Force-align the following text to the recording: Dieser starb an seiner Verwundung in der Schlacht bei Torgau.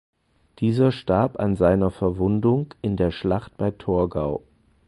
Dieser 0.57 0.91
starb 0.91 1.39
an 1.39 1.55
seiner 1.55 1.91
Verwundung 1.91 2.73
in 2.81 2.97
der 2.97 3.11
Schlacht 3.11 3.55
bei 3.57 3.69
Torgau. 3.69 4.41